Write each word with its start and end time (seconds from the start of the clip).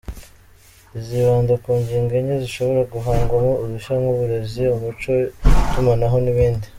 Izibanda 0.99 1.53
ku 1.63 1.69
ngingo 1.81 2.11
enye 2.19 2.35
zishobora 2.43 2.81
guhangwamo 2.93 3.51
udushya 3.63 3.93
nk’uburezi, 4.01 4.63
umuco, 4.75 5.11
itumanaho 5.67 6.17
n’ibindi. 6.23 6.67